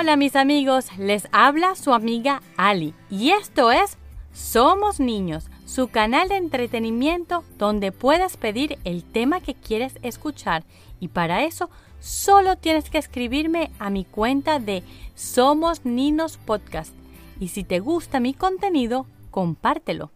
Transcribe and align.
Hola 0.00 0.14
mis 0.14 0.36
amigos, 0.36 0.96
les 0.96 1.26
habla 1.32 1.74
su 1.74 1.92
amiga 1.92 2.40
Ali. 2.56 2.94
Y 3.10 3.30
esto 3.30 3.72
es 3.72 3.98
Somos 4.32 5.00
Niños, 5.00 5.50
su 5.66 5.88
canal 5.88 6.28
de 6.28 6.36
entretenimiento 6.36 7.42
donde 7.58 7.90
puedes 7.90 8.36
pedir 8.36 8.78
el 8.84 9.02
tema 9.02 9.40
que 9.40 9.54
quieres 9.54 9.98
escuchar. 10.02 10.62
Y 11.00 11.08
para 11.08 11.42
eso 11.42 11.68
solo 11.98 12.54
tienes 12.54 12.90
que 12.90 12.98
escribirme 12.98 13.72
a 13.80 13.90
mi 13.90 14.04
cuenta 14.04 14.60
de 14.60 14.84
Somos 15.16 15.84
Niños 15.84 16.38
Podcast. 16.44 16.94
Y 17.40 17.48
si 17.48 17.64
te 17.64 17.80
gusta 17.80 18.20
mi 18.20 18.34
contenido, 18.34 19.04
compártelo. 19.32 20.12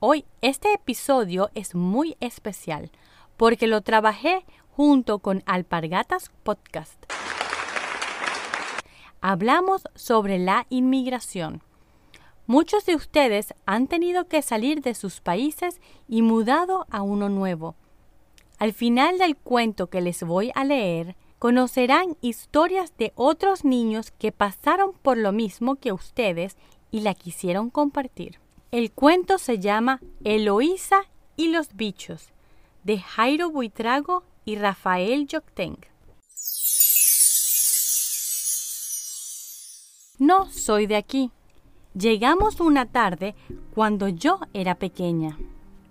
Hoy 0.00 0.24
este 0.40 0.72
episodio 0.72 1.50
es 1.54 1.74
muy 1.74 2.16
especial 2.20 2.90
porque 3.36 3.66
lo 3.66 3.82
trabajé 3.82 4.46
junto 4.70 5.18
con 5.18 5.42
Alpargatas 5.44 6.30
Podcast 6.42 7.15
hablamos 9.20 9.82
sobre 9.94 10.38
la 10.38 10.66
inmigración. 10.70 11.62
Muchos 12.46 12.86
de 12.86 12.94
ustedes 12.94 13.54
han 13.64 13.88
tenido 13.88 14.28
que 14.28 14.42
salir 14.42 14.80
de 14.80 14.94
sus 14.94 15.20
países 15.20 15.80
y 16.08 16.22
mudado 16.22 16.86
a 16.90 17.02
uno 17.02 17.28
nuevo. 17.28 17.74
Al 18.58 18.72
final 18.72 19.18
del 19.18 19.36
cuento 19.36 19.88
que 19.88 20.00
les 20.00 20.22
voy 20.22 20.52
a 20.54 20.64
leer, 20.64 21.16
conocerán 21.38 22.16
historias 22.20 22.96
de 22.96 23.12
otros 23.14 23.64
niños 23.64 24.12
que 24.12 24.32
pasaron 24.32 24.92
por 25.02 25.18
lo 25.18 25.32
mismo 25.32 25.76
que 25.76 25.92
ustedes 25.92 26.56
y 26.90 27.00
la 27.00 27.14
quisieron 27.14 27.68
compartir. 27.68 28.40
El 28.70 28.92
cuento 28.92 29.38
se 29.38 29.58
llama 29.58 30.00
Eloísa 30.24 31.02
y 31.36 31.48
los 31.48 31.74
bichos, 31.74 32.32
de 32.84 32.98
Jairo 32.98 33.50
Buitrago 33.50 34.22
y 34.44 34.56
Rafael 34.56 35.26
Yocteng. 35.26 35.78
No 40.26 40.46
soy 40.46 40.88
de 40.88 40.96
aquí. 40.96 41.30
Llegamos 41.94 42.58
una 42.58 42.86
tarde 42.86 43.36
cuando 43.72 44.08
yo 44.08 44.40
era 44.54 44.74
pequeña. 44.74 45.38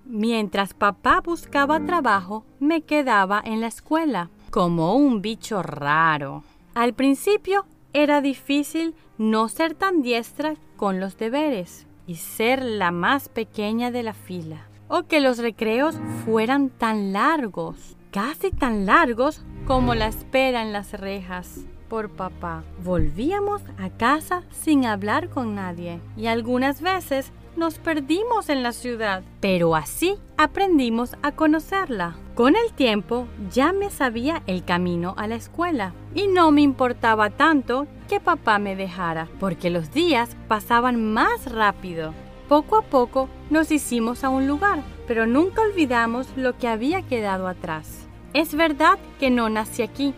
Mientras 0.04 0.74
papá 0.74 1.22
buscaba 1.22 1.80
trabajo, 1.86 2.44
me 2.60 2.82
quedaba 2.82 3.42
en 3.46 3.62
la 3.62 3.68
escuela, 3.68 4.30
como 4.50 4.98
un 4.98 5.22
bicho 5.22 5.64
raro. 5.64 6.44
Al 6.74 6.94
principio 6.94 7.66
era 7.94 8.20
difícil 8.20 8.94
no 9.18 9.48
ser 9.48 9.74
tan 9.74 10.02
diestra 10.02 10.56
con 10.76 11.00
los 11.00 11.16
deberes 11.16 11.88
y 12.06 12.16
ser 12.16 12.62
la 12.62 12.92
más 12.92 13.30
pequeña 13.30 13.90
de 13.90 14.04
la 14.04 14.14
fila. 14.14 14.68
O 14.90 15.04
que 15.04 15.22
los 15.22 15.38
recreos 15.38 15.96
fueran 16.26 16.72
tan 16.72 17.14
largos, 17.14 17.96
casi 18.12 18.52
tan 18.52 18.86
largos 18.86 19.46
como 19.66 19.96
la 19.96 20.08
espera 20.08 20.62
en 20.62 20.72
las 20.72 20.94
rejas 20.94 21.62
por 21.90 22.10
papá. 22.10 22.64
Volvíamos 22.84 23.62
a 23.80 23.90
casa 23.90 24.44
sin 24.52 24.86
hablar 24.86 25.30
con 25.30 25.56
nadie 25.56 26.00
y 26.16 26.28
algunas 26.28 26.82
veces 26.82 27.32
nos 27.56 27.80
perdimos 27.80 28.50
en 28.50 28.64
la 28.64 28.74
ciudad, 28.74 29.24
pero 29.40 29.76
así 29.76 30.18
aprendimos 30.38 31.16
a 31.24 31.32
conocerla. 31.32 32.16
Con 32.36 32.56
el 32.56 32.74
tiempo 32.74 33.28
ya 33.50 33.72
me 33.72 33.90
sabía 33.90 34.44
el 34.46 34.66
camino 34.66 35.16
a 35.18 35.28
la 35.28 35.36
escuela 35.36 35.94
y 36.14 36.28
no 36.28 36.52
me 36.52 36.62
importaba 36.62 37.30
tanto 37.30 37.88
que 38.10 38.20
papá 38.20 38.60
me 38.60 38.76
dejara, 38.76 39.30
porque 39.40 39.70
los 39.70 39.92
días 39.92 40.36
pasaban 40.48 41.14
más 41.14 41.52
rápido. 41.52 42.14
Poco 42.50 42.78
a 42.78 42.82
poco 42.84 43.30
nos 43.50 43.72
hicimos 43.72 44.24
a 44.24 44.30
un 44.30 44.48
lugar, 44.48 44.84
pero 45.08 45.26
nunca 45.26 45.62
olvidamos 45.62 46.28
lo 46.36 46.58
que 46.58 46.68
había 46.68 47.02
quedado 47.04 47.48
atrás. 47.48 48.05
Es 48.36 48.54
verdad 48.54 49.00
que 49.18 49.30
no 49.30 49.48
nací 49.48 49.82
aquí, 49.82 50.14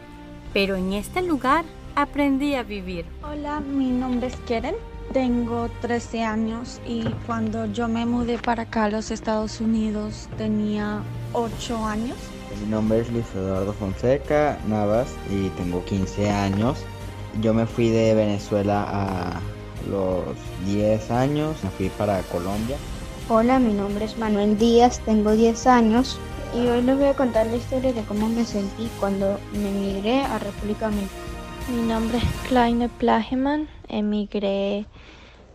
pero 0.51 0.75
en 0.75 0.93
este 0.93 1.21
lugar 1.21 1.63
aprendí 1.95 2.55
a 2.55 2.63
vivir. 2.63 3.05
Hola, 3.21 3.59
mi 3.59 3.91
nombre 3.91 4.29
es 4.29 4.35
Keren, 4.47 4.73
tengo 5.13 5.69
13 5.81 6.23
años 6.23 6.81
y 6.87 7.03
cuando 7.27 7.67
yo 7.67 7.87
me 7.87 8.07
mudé 8.07 8.39
para 8.39 8.63
acá 8.63 8.85
a 8.85 8.89
los 8.89 9.11
Estados 9.11 9.61
Unidos 9.61 10.29
tenía 10.35 11.03
8 11.33 11.85
años. 11.85 12.17
Mi 12.59 12.71
nombre 12.71 13.01
es 13.01 13.11
Luis 13.11 13.27
Eduardo 13.35 13.71
Fonseca 13.73 14.57
Navas 14.67 15.13
y 15.29 15.49
tengo 15.49 15.85
15 15.85 16.31
años. 16.31 16.79
Yo 17.39 17.53
me 17.53 17.67
fui 17.67 17.89
de 17.91 18.15
Venezuela 18.15 18.83
a 18.89 19.39
los 19.91 20.23
10 20.65 21.11
años, 21.11 21.63
me 21.63 21.69
fui 21.69 21.89
para 21.89 22.23
Colombia. 22.23 22.77
Hola, 23.29 23.59
mi 23.59 23.73
nombre 23.73 24.05
es 24.05 24.17
Manuel 24.17 24.57
Díaz, 24.57 25.01
tengo 25.05 25.33
10 25.33 25.67
años 25.67 26.19
y 26.57 26.67
hoy 26.69 26.81
les 26.81 26.97
voy 26.97 27.05
a 27.05 27.13
contar 27.13 27.45
la 27.45 27.57
historia 27.57 27.93
de 27.93 28.01
cómo 28.03 28.27
me 28.29 28.43
sentí 28.43 28.89
cuando 28.99 29.39
me 29.53 29.69
emigré 29.69 30.21
a 30.21 30.39
República 30.39 30.89
Dominicana. 30.89 31.21
Mi 31.69 31.81
nombre 31.87 32.17
es 32.17 32.23
Kleine 32.47 32.89
Plageman, 32.89 33.67
emigré 33.89 34.87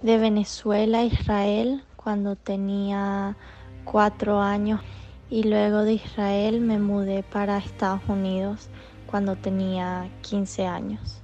de 0.02 0.18
Venezuela 0.18 1.00
a 1.00 1.04
Israel 1.04 1.82
cuando 1.96 2.36
tenía 2.36 3.36
cuatro 3.84 4.41
años 4.41 4.80
y 5.28 5.42
luego 5.42 5.82
de 5.82 5.94
Israel 5.94 6.60
me 6.60 6.78
mudé 6.78 7.24
para 7.24 7.58
Estados 7.58 8.02
Unidos 8.06 8.68
cuando 9.10 9.34
tenía 9.34 10.08
15 10.20 10.66
años. 10.66 11.20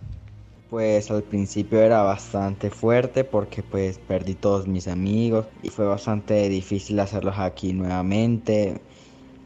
Pues 0.70 1.08
al 1.10 1.22
principio 1.22 1.80
era 1.80 2.02
bastante 2.02 2.70
fuerte 2.70 3.22
porque 3.22 3.62
pues 3.62 3.98
perdí 3.98 4.34
todos 4.34 4.66
mis 4.66 4.88
amigos 4.88 5.46
y 5.62 5.68
fue 5.68 5.86
bastante 5.86 6.48
difícil 6.48 6.98
hacerlos 6.98 7.38
aquí 7.38 7.72
nuevamente 7.72 8.80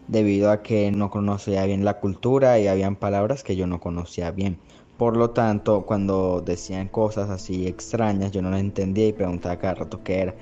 debido 0.08 0.50
a 0.50 0.62
que 0.62 0.90
no 0.90 1.10
conocía 1.10 1.64
bien 1.66 1.84
la 1.84 2.00
cultura 2.00 2.58
y 2.58 2.68
habían 2.68 2.96
palabras 2.96 3.42
que 3.42 3.56
yo 3.56 3.66
no 3.66 3.80
conocía 3.80 4.30
bien. 4.30 4.58
Por 4.98 5.16
lo 5.16 5.30
tanto, 5.30 5.82
cuando 5.82 6.42
decían 6.44 6.88
cosas 6.88 7.30
así 7.30 7.66
extrañas, 7.66 8.30
yo 8.32 8.42
no 8.42 8.50
las 8.50 8.60
entendía 8.60 9.08
y 9.08 9.12
preguntaba 9.12 9.56
cada 9.56 9.74
rato 9.74 10.02
qué 10.04 10.20
era. 10.20 10.34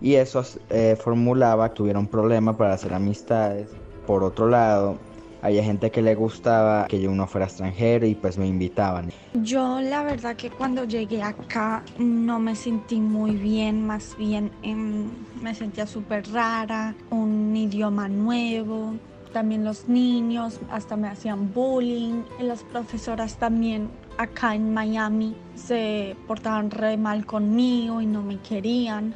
Y 0.00 0.14
eso 0.14 0.44
eh, 0.70 0.96
formulaba 1.00 1.70
que 1.70 1.76
tuvieron 1.76 2.06
problema 2.06 2.56
para 2.56 2.74
hacer 2.74 2.92
amistades. 2.92 3.68
Por 4.06 4.22
otro 4.22 4.48
lado, 4.48 4.98
había 5.44 5.62
gente 5.62 5.90
que 5.90 6.00
le 6.00 6.14
gustaba 6.14 6.86
que 6.86 6.98
yo 6.98 7.10
no 7.10 7.26
fuera 7.26 7.46
extranjero 7.46 8.06
y 8.06 8.14
pues 8.14 8.38
me 8.38 8.46
invitaban. 8.46 9.10
Yo 9.42 9.78
la 9.82 10.02
verdad 10.02 10.36
que 10.36 10.48
cuando 10.48 10.84
llegué 10.84 11.22
acá 11.22 11.84
no 11.98 12.38
me 12.40 12.56
sentí 12.56 12.98
muy 12.98 13.32
bien, 13.32 13.86
más 13.86 14.16
bien 14.16 14.50
em, 14.62 15.10
me 15.42 15.54
sentía 15.54 15.86
súper 15.86 16.26
rara, 16.32 16.94
un 17.10 17.54
idioma 17.54 18.08
nuevo, 18.08 18.94
también 19.34 19.64
los 19.64 19.86
niños 19.86 20.60
hasta 20.70 20.96
me 20.96 21.08
hacían 21.08 21.52
bullying, 21.52 22.22
las 22.40 22.62
profesoras 22.62 23.36
también 23.36 23.90
acá 24.16 24.54
en 24.54 24.72
Miami 24.72 25.36
se 25.56 26.16
portaban 26.26 26.70
re 26.70 26.96
mal 26.96 27.26
conmigo 27.26 28.00
y 28.00 28.06
no 28.06 28.22
me 28.22 28.38
querían, 28.38 29.14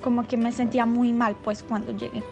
como 0.00 0.24
que 0.28 0.36
me 0.36 0.52
sentía 0.52 0.86
muy 0.86 1.12
mal 1.12 1.34
pues 1.42 1.64
cuando 1.64 1.90
llegué. 1.90 2.22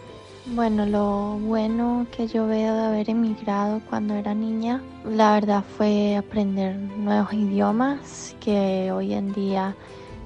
Bueno, 0.44 0.86
lo 0.86 1.38
bueno 1.38 2.04
que 2.10 2.26
yo 2.26 2.48
veo 2.48 2.74
de 2.74 2.82
haber 2.82 3.10
emigrado 3.10 3.80
cuando 3.88 4.14
era 4.14 4.34
niña, 4.34 4.82
la 5.04 5.34
verdad 5.34 5.62
fue 5.76 6.16
aprender 6.16 6.76
nuevos 6.76 7.32
idiomas, 7.32 8.34
que 8.40 8.90
hoy 8.90 9.14
en 9.14 9.32
día 9.32 9.76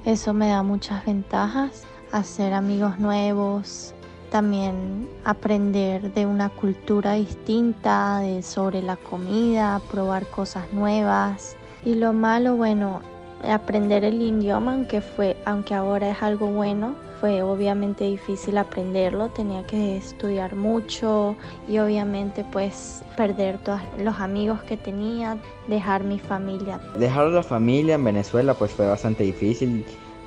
eso 0.07 0.33
me 0.33 0.49
da 0.49 0.63
muchas 0.63 1.05
ventajas, 1.05 1.85
hacer 2.13 2.55
amigos 2.55 2.99
nuevos, 2.99 3.95
también 4.31 5.07
aprender 5.25 6.15
de 6.15 6.25
una 6.25 6.49
cultura 6.49 7.13
distinta, 7.13 8.21
de, 8.21 8.43
sobre 8.43 8.81
la 8.81 8.97
comida, 8.97 9.83
probar 9.91 10.27
cosas 10.29 10.73
nuevas. 10.73 11.57
Y 11.85 11.95
lo 11.95 12.15
malo, 12.15 12.57
bueno, 12.57 13.03
aprender 13.47 14.03
el 14.03 14.23
idioma, 14.23 14.73
aunque 14.73 15.03
fue, 15.03 15.37
aunque 15.45 15.75
ahora 15.75 16.09
es 16.11 16.23
algo 16.23 16.47
bueno, 16.47 16.95
fue 17.21 17.43
obviamente 17.43 18.05
difícil 18.05 18.59
aprenderlo, 18.59 19.29
tenía 19.29 19.65
que 19.67 19.97
estudiar 19.97 20.55
mucho 20.55 21.37
y 21.69 21.79
obviamente 21.79 22.45
pues 22.53 23.03
perder 23.17 23.59
todos 23.59 23.81
los 23.99 24.19
amigos 24.21 24.63
que 24.63 24.77
tenía, 24.77 25.39
dejar 25.69 26.05
mi 26.05 26.19
familia. 26.19 26.81
Dejar 26.99 27.29
la 27.29 27.43
familia 27.43 27.95
en 27.95 28.05
Venezuela 28.05 28.55
pues 28.55 28.73
fue 28.73 28.87
bastante 28.87 29.25
difícil 29.25 29.85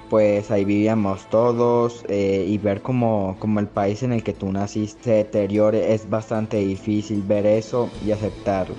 pues 0.10 0.50
ahí 0.50 0.66
vivíamos 0.66 1.30
todos 1.30 2.04
eh, 2.10 2.44
y 2.48 2.58
ver 2.58 2.82
como, 2.82 3.36
como 3.40 3.60
el 3.60 3.68
país 3.68 4.02
en 4.04 4.12
el 4.12 4.24
que 4.24 4.34
tú 4.34 4.52
naciste 4.52 5.04
se 5.04 5.12
deteriore 5.12 5.94
es 5.94 6.10
bastante 6.10 6.58
difícil 6.58 7.22
ver 7.22 7.46
eso 7.46 7.90
y 8.06 8.12
aceptarlo. 8.12 8.76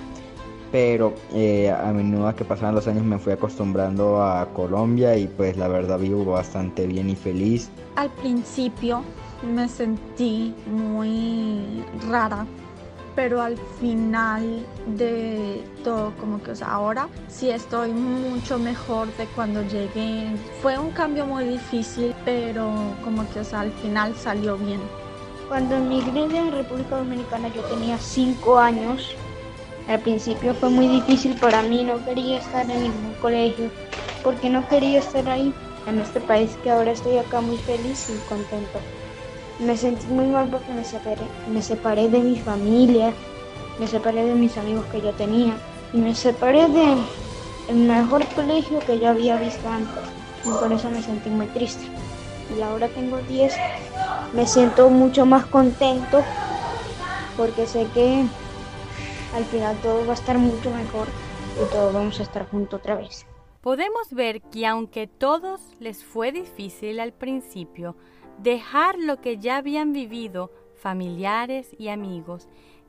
Pero 0.71 1.13
eh, 1.33 1.69
a 1.69 1.91
menudo 1.91 2.33
que 2.35 2.45
pasaban 2.45 2.75
los 2.75 2.87
años 2.87 3.03
me 3.03 3.19
fui 3.19 3.33
acostumbrando 3.33 4.23
a 4.23 4.47
Colombia 4.53 5.17
y 5.17 5.27
pues 5.27 5.57
la 5.57 5.67
verdad 5.67 5.99
vivo 5.99 6.23
bastante 6.25 6.87
bien 6.87 7.09
y 7.09 7.15
feliz. 7.15 7.69
Al 7.95 8.09
principio 8.09 9.03
me 9.43 9.67
sentí 9.67 10.53
muy 10.67 11.83
rara 12.09 12.45
pero 13.15 13.41
al 13.41 13.57
final 13.79 14.65
de 14.97 15.63
todo, 15.83 16.13
como 16.19 16.41
que 16.41 16.51
o 16.51 16.55
sea, 16.55 16.71
ahora 16.71 17.07
sí 17.27 17.49
estoy 17.49 17.91
mucho 17.91 18.57
mejor 18.57 19.15
de 19.17 19.25
cuando 19.27 19.61
llegué. 19.63 20.27
Fue 20.61 20.77
un 20.77 20.91
cambio 20.91 21.25
muy 21.25 21.45
difícil, 21.45 22.15
pero 22.25 22.71
como 23.03 23.29
que 23.31 23.41
o 23.41 23.43
sea, 23.43 23.61
al 23.61 23.71
final 23.73 24.15
salió 24.15 24.57
bien. 24.57 24.79
Cuando 25.47 25.75
emigré 25.75 26.27
de 26.29 26.51
República 26.51 26.97
Dominicana 26.97 27.49
yo 27.49 27.61
tenía 27.63 27.97
5 27.97 28.57
años. 28.57 29.15
Al 29.91 29.99
principio 29.99 30.53
fue 30.53 30.69
muy 30.69 30.87
difícil 30.87 31.35
para 31.35 31.61
mí, 31.63 31.83
no 31.83 32.03
quería 32.05 32.37
estar 32.37 32.61
en 32.71 32.81
ningún 32.81 33.13
colegio 33.21 33.69
porque 34.23 34.49
no 34.49 34.65
quería 34.69 34.99
estar 34.99 35.27
ahí, 35.27 35.53
en 35.85 35.99
este 35.99 36.21
país 36.21 36.49
que 36.63 36.71
ahora 36.71 36.91
estoy 36.91 37.17
acá 37.17 37.41
muy 37.41 37.57
feliz 37.57 38.07
y 38.09 38.13
contento. 38.29 38.79
Me 39.59 39.75
sentí 39.75 40.07
muy 40.07 40.27
mal 40.27 40.47
porque 40.47 40.71
me 40.71 40.85
separé, 40.85 41.23
me 41.51 41.61
separé 41.61 42.07
de 42.07 42.19
mi 42.19 42.39
familia, 42.39 43.11
me 43.81 43.87
separé 43.87 44.23
de 44.23 44.33
mis 44.33 44.57
amigos 44.57 44.85
que 44.93 45.01
yo 45.01 45.11
tenía 45.11 45.55
y 45.91 45.97
me 45.97 46.15
separé 46.15 46.69
de 46.69 46.95
el 47.67 47.75
mejor 47.75 48.25
colegio 48.27 48.79
que 48.87 48.97
yo 48.97 49.09
había 49.09 49.35
visto 49.35 49.67
antes 49.67 50.03
y 50.45 50.57
por 50.57 50.71
eso 50.71 50.89
me 50.89 51.03
sentí 51.03 51.29
muy 51.29 51.47
triste. 51.47 51.83
Y 52.57 52.61
ahora 52.61 52.87
tengo 52.87 53.17
10, 53.27 53.53
me 54.31 54.47
siento 54.47 54.89
mucho 54.89 55.25
más 55.25 55.45
contento 55.47 56.23
porque 57.35 57.67
sé 57.67 57.87
que 57.93 58.25
al 59.33 59.45
final 59.45 59.77
todo 59.81 60.05
va 60.05 60.11
a 60.11 60.15
estar 60.15 60.37
mucho 60.37 60.69
mejor 60.71 61.07
y 61.55 61.71
todos 61.71 61.93
vamos 61.93 62.19
a 62.19 62.23
estar 62.23 62.49
juntos 62.49 62.79
otra 62.79 62.95
vez. 62.95 63.25
Podemos 63.61 64.11
ver 64.11 64.41
que 64.41 64.65
aunque 64.65 65.07
todos 65.07 65.61
les 65.79 66.03
fue 66.03 66.31
difícil 66.31 66.99
al 66.99 67.13
principio 67.13 67.95
dejar 68.39 68.97
lo 68.97 69.21
que 69.21 69.37
ya 69.37 69.57
habían 69.57 69.93
vivido, 69.93 70.51
familiares 70.75 71.75
y 71.77 71.89
amigos, 71.89 72.47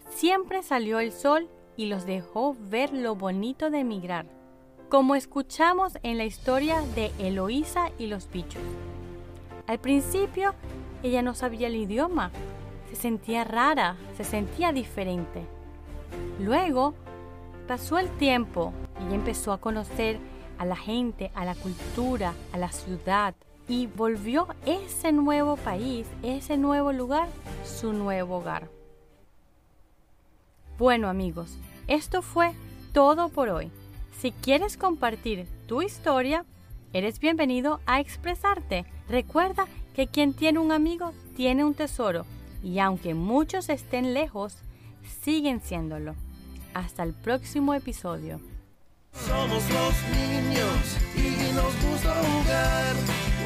siempre 0.09 0.63
salió 0.63 0.99
el 0.99 1.13
sol 1.13 1.49
y 1.77 1.87
los 1.87 2.07
dejó 2.07 2.57
ver 2.59 2.93
lo 2.93 3.15
bonito 3.15 3.71
de 3.71 3.81
emigrar, 3.81 4.27
como 4.89 5.15
escuchamos 5.15 5.99
en 6.03 6.17
la 6.17 6.25
historia 6.25 6.83
de 6.95 7.11
Eloísa 7.19 7.91
y 7.99 8.07
los 8.07 8.31
bichos. 8.31 8.63
Al 9.67 9.79
principio 9.79 10.55
ella 11.03 11.23
no 11.23 11.35
sabía 11.35 11.67
el 11.67 11.77
idioma, 11.77 12.31
se 12.89 12.97
sentía 12.97 13.45
rara, 13.45 13.97
se 14.17 14.25
sentía 14.25 14.73
diferente. 14.73 15.47
Luego 16.41 16.95
pasó 17.67 17.99
el 17.99 18.11
tiempo 18.19 18.73
y 19.09 19.15
empezó 19.15 19.53
a 19.53 19.59
conocer 19.59 20.19
a 20.59 20.65
la 20.65 20.77
gente, 20.77 21.31
a 21.35 21.45
la 21.45 21.55
cultura, 21.55 22.35
a 22.53 22.59
la 22.59 22.71
ciudad 22.73 23.35
y 23.69 23.87
volvió 23.87 24.49
ese 24.67 25.13
nuevo 25.13 25.57
país, 25.57 26.07
ese 26.23 26.57
nuevo 26.57 26.93
lugar, 26.93 27.29
su 27.65 27.93
nuevo 27.93 28.39
hogar. 28.39 28.69
Bueno 30.79 31.09
amigos, 31.09 31.57
esto 31.87 32.23
fue 32.23 32.53
todo 32.93 33.29
por 33.29 33.49
hoy. 33.49 33.71
Si 34.19 34.33
quieres 34.33 34.77
compartir 34.77 35.47
tu 35.67 35.83
historia, 35.83 36.45
eres 36.93 37.19
bienvenido 37.19 37.81
a 37.87 38.01
expresarte. 38.01 38.85
Recuerda 39.09 39.67
que 39.95 40.07
quien 40.07 40.35
tiene 40.35 40.59
un 40.59 40.73
amigo 40.73 41.13
tiene 41.37 41.65
un 41.65 41.75
tesoro 41.75 42.25
y 42.63 42.79
aunque 42.79 43.15
muchos 43.15 43.69
estén 43.69 44.15
lejos, 44.15 44.59
siguen 45.09 45.61
siéndolo. 45.61 46.15
Hasta 46.75 47.03
el 47.03 47.13
próximo 47.13 47.75
episodio. 47.75 48.41
Somos 49.13 49.63
los 49.71 49.95
niños 50.17 50.99
y 51.15 51.55
nos 51.55 51.91
gusta 51.91 52.15
jugar. 52.15 52.95